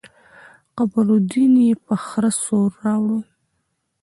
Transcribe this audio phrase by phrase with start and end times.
[0.77, 3.19] قمرالدين يې په خره سور راوړو.